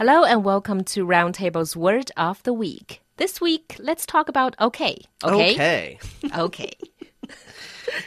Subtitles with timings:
[0.00, 3.02] Hello and welcome to Roundtable's Word of the Week.
[3.18, 4.96] This week, let's talk about okay.
[5.22, 5.52] Okay.
[5.52, 5.98] Okay.
[6.34, 6.72] Okay.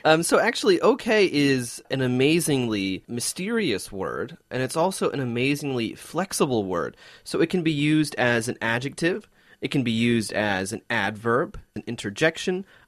[0.06, 6.64] Um, so actually, okay is an amazingly mysterious word, and it's also an amazingly flexible
[6.66, 6.98] word.
[7.24, 9.30] So it can be used as an adjective,
[9.62, 12.66] it can be used as an adverb, an interjection,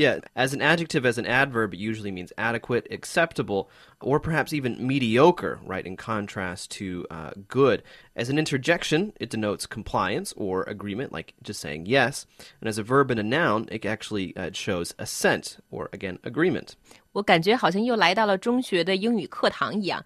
[0.00, 3.68] Yeah, as an adjective, as an adverb, it usually means adequate, acceptable,
[4.00, 7.82] or perhaps even mediocre, right, in contrast to uh, good.
[8.16, 12.24] As an interjection, it denotes compliance or agreement, like just saying yes.
[12.62, 16.76] And as a verb and a noun, it actually uh, shows assent or, again, agreement.
[17.12, 20.04] 我感觉好像又来到了中学的英语课堂一样，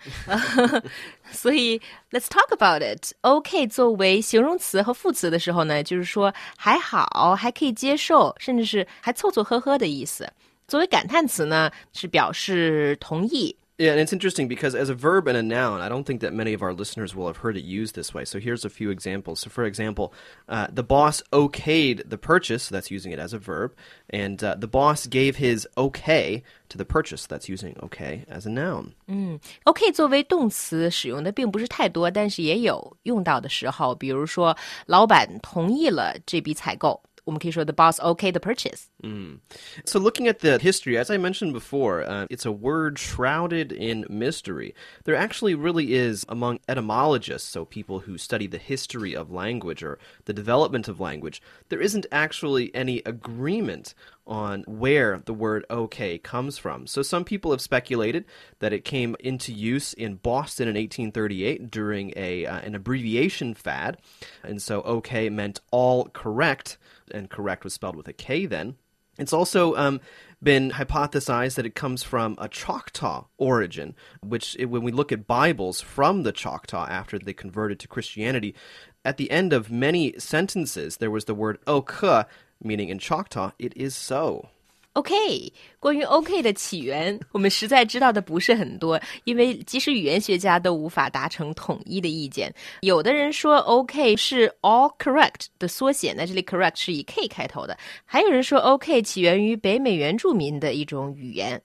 [1.31, 1.79] 所以
[2.11, 3.13] let's talk about it.
[3.21, 10.31] OK 作为形容词和副词的时候呢，就是说还好，还可以接受，甚至是还凑凑合合的意思。
[10.67, 13.55] 作为感叹词呢，是表示同意。
[13.82, 16.54] Yeah, and it's interesting because as a verb and a noun, I don't think that many
[16.54, 18.26] of our listeners will have heard it used this way.
[18.26, 19.40] So here's a few examples.
[19.40, 20.12] So, for example,
[20.50, 23.72] uh, the boss okayed the purchase, so that's using it as a verb,
[24.10, 28.50] and uh, the boss gave his okay to the purchase, that's using okay as a
[28.50, 28.92] noun.
[29.64, 34.54] OK 作为动词使用的并不是太多，但是也有用到的时候，比如说
[34.88, 38.88] 老板同意了这笔采购， 我们可以说 the boss OK the purchase。
[39.86, 44.06] So, looking at the history, as I mentioned before, uh, it's a word shrouded in
[44.10, 44.74] mystery.
[45.04, 50.00] There actually really is, among etymologists, so people who study the history of language or
[50.26, 53.94] the development of language, there isn't actually any agreement
[54.27, 56.87] on where the word okay comes from.
[56.87, 58.25] So, some people have speculated
[58.61, 63.99] that it came into use in Boston in 1838 during a, uh, an abbreviation fad.
[64.43, 66.79] And so, okay meant all correct,
[67.11, 68.77] and correct was spelled with a K then.
[69.19, 70.01] It's also um,
[70.43, 75.81] been hypothesized that it comes from a Choctaw origin, which, when we look at Bibles
[75.81, 78.55] from the Choctaw after they converted to Christianity,
[79.05, 82.25] at the end of many sentences, there was the word ok,
[82.64, 84.46] meaning in Choctaw, it is so.
[84.94, 92.54] OK，关于 OK 的起源，我们实在知道的不是很多，因为即使语言学家都无法达成统一的意见。
[92.82, 101.62] 有的人说 OK 是 all correct 的缩写，那这里 correct 是以 K 开头的；还有人说 OK 起源于北美原住民的一种语言。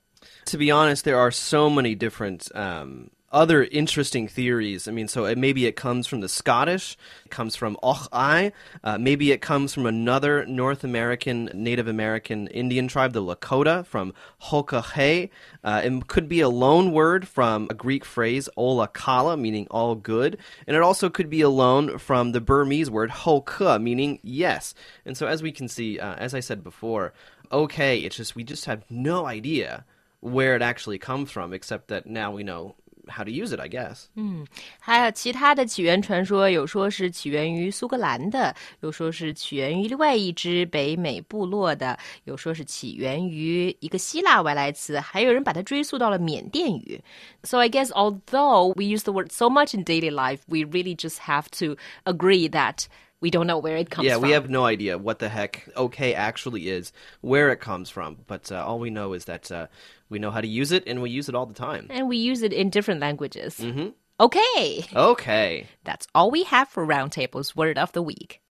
[0.47, 4.88] To be honest, there are so many different um, other interesting theories.
[4.88, 8.52] I mean, so it, maybe it comes from the Scottish, it comes from Och aye,
[8.84, 14.14] uh, maybe it comes from another North American, Native American Indian tribe, the Lakota, from
[14.44, 15.30] Hokahe.
[15.64, 19.96] Uh, it could be a loan word from a Greek phrase, Ola Kala, meaning all
[19.96, 20.38] good.
[20.68, 24.74] And it also could be a loan from the Burmese word Hoka, meaning yes.
[25.06, 27.14] And so, as we can see, uh, as I said before,
[27.52, 29.86] okay, it's just, we just have no idea
[30.22, 32.76] where it actually comes from, except that now we know
[33.09, 34.07] how to use it, I guess.
[34.81, 47.01] 还有其他的起源传说，有说是起源于苏格兰的，有说是起源于另外一支北美部落的，有说是起源于一个希腊外来词，还有人把它追溯到了缅甸语。
[47.43, 51.19] So I guess although we use the word so much in daily life, we really just
[51.19, 52.87] have to agree that
[53.22, 54.24] we don't know where it comes yeah, from.
[54.24, 56.92] Yeah, we have no idea what the heck okay actually is,
[57.22, 59.68] where it comes from, but uh, all we know is that uh,
[60.10, 61.88] we know how to use it and we use it all the time.
[61.90, 63.58] and we use it in different languages.
[63.60, 63.90] Mm-hmm.
[64.22, 65.66] Okay, Okay.
[65.86, 68.42] that's all we have for Roundtable's Word of the Week.